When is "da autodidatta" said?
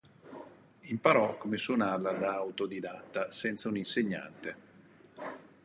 2.13-3.31